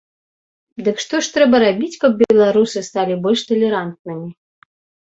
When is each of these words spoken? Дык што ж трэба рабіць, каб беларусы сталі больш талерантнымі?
Дык 0.87 0.97
што 1.03 1.15
ж 1.27 1.35
трэба 1.35 1.55
рабіць, 1.65 1.91
каб 2.05 2.11
беларусы 2.25 2.85
сталі 2.89 3.21
больш 3.29 3.41
талерантнымі? 3.53 4.27